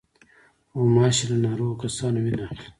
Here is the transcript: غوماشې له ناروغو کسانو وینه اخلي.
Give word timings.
غوماشې 0.77 1.25
له 1.31 1.37
ناروغو 1.45 1.79
کسانو 1.83 2.17
وینه 2.23 2.43
اخلي. 2.45 2.65